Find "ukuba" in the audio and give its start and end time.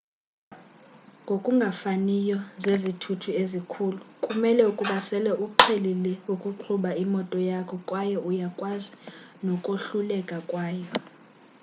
4.71-4.97